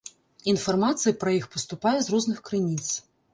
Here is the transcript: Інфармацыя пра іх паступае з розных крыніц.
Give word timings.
Інфармацыя 0.53 1.13
пра 1.23 1.33
іх 1.41 1.45
паступае 1.57 1.93
з 2.07 2.15
розных 2.15 2.41
крыніц. 2.49 2.87